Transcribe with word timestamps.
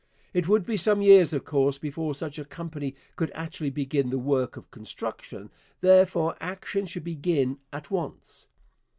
It 0.33 0.47
would 0.47 0.65
be 0.65 0.77
some 0.77 1.03
years, 1.03 1.31
of 1.31 1.45
course, 1.45 1.77
before 1.77 2.15
such 2.15 2.39
a 2.39 2.45
company 2.45 2.95
could 3.15 3.31
actually 3.35 3.69
begin 3.69 4.09
the 4.09 4.17
work 4.17 4.57
of 4.57 4.71
construction; 4.71 5.51
therefore 5.81 6.35
action 6.39 6.87
should 6.87 7.03
begin 7.03 7.59
at 7.71 7.91
once. 7.91 8.47